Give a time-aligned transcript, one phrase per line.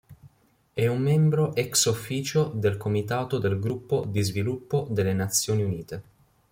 [0.73, 6.03] È un membro ex-officio del Comitato del Gruppo di Sviluppo delle Nazioni Unite.